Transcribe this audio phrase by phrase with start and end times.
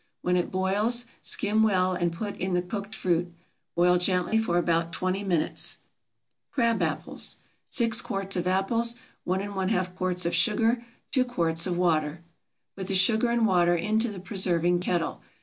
[0.23, 3.31] When it boils skim well and put in the cooked fruit.
[3.75, 5.77] Boil gently for about twenty minutes.
[6.49, 7.37] CRAB APPLES.
[7.69, 8.95] 6 quarts of apples.
[9.27, 10.83] 1½ quarts of sugar.
[11.11, 12.21] 2 quarts of water.
[12.75, 15.21] Put the sugar and water into the preserving kettle.